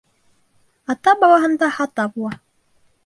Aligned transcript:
Ата 0.95 1.13
балаһында 1.25 1.71
хата 1.77 2.07
була. 2.17 2.33